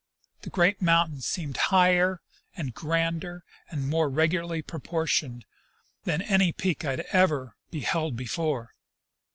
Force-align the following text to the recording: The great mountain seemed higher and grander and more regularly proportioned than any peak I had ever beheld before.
The 0.41 0.49
great 0.49 0.81
mountain 0.81 1.21
seemed 1.21 1.57
higher 1.69 2.21
and 2.57 2.73
grander 2.73 3.43
and 3.69 3.87
more 3.87 4.09
regularly 4.09 4.63
proportioned 4.63 5.45
than 6.05 6.23
any 6.23 6.51
peak 6.51 6.83
I 6.83 6.89
had 6.89 7.01
ever 7.11 7.55
beheld 7.69 8.15
before. 8.15 8.73